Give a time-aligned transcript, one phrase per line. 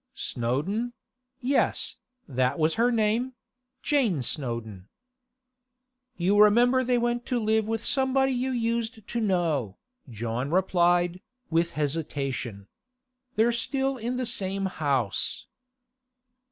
[0.15, 0.93] Snowdon;
[1.41, 1.97] yes,
[2.27, 3.33] that was her name;
[3.83, 4.87] Jane Snowdon.'
[6.17, 9.77] 'You remember they went to live with somebody you used to know,'
[10.09, 12.67] John replied, with hesitation.
[13.35, 15.45] 'They're still in the same house.